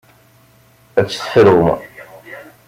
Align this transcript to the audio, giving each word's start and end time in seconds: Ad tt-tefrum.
Ad 0.99 1.05
tt-tefrum. 1.07 1.69